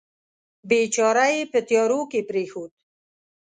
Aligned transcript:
بیچاره 0.69 1.25
یې 1.33 1.41
په 1.51 1.59
تیارو 1.67 2.01
کې 2.11 2.21
پرېښود. 2.29 2.71